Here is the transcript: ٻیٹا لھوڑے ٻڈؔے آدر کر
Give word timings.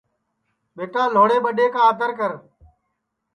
ٻیٹا 0.75 1.03
لھوڑے 1.15 1.37
ٻڈؔے 1.43 1.65
آدر 1.87 2.09
کر 2.19 2.31